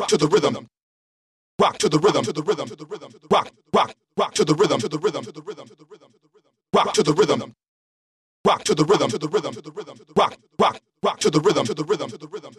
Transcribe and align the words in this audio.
rock 0.00 0.08
to 0.08 0.16
the 0.16 0.28
rhythm. 0.28 0.68
Rock 1.58 1.78
to 1.78 1.88
the 1.88 1.98
rhythm, 1.98 2.24
to 2.24 2.32
the 2.32 2.42
rhythm, 2.42 2.68
to 2.68 2.76
the 2.76 2.86
rhythm, 2.86 3.10
rock, 3.30 3.50
rock, 3.72 3.94
rock 4.18 4.34
to 4.34 4.44
the 4.44 4.54
rhythm, 4.54 4.78
to 4.80 4.88
the 4.88 4.98
rhythm, 4.98 5.24
to 5.24 5.32
the 5.32 5.42
rhythm, 5.42 5.66
to 5.68 5.76
the 5.76 5.86
rhythm, 5.88 6.10
to 6.12 6.20
the 6.20 6.28
rhythm, 6.34 6.52
rock 6.74 6.92
to 6.94 7.02
the 7.02 7.14
rhythm, 7.14 7.54
rock 8.46 8.64
to 8.64 8.74
the 8.74 8.84
rhythm, 8.84 9.10
to 9.10 9.18
the 9.18 9.28
rhythm, 9.28 9.54
to 9.54 9.62
the 9.62 9.72
rhythm, 9.72 9.98
rock, 10.16 10.36
rock, 10.58 10.80
rock 11.02 11.20
to 11.20 11.30
the 11.30 11.40
rhythm, 11.40 11.64
to 11.66 11.74
the 11.74 11.84
rhythm, 11.84 12.10
to 12.10 12.18
the 12.18 12.28
rhythm. 12.28 12.52